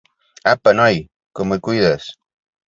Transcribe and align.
Apa, 0.51 0.73
noi, 0.79 0.97
com 1.41 1.55
et 1.57 1.63
cuides! 1.69 2.09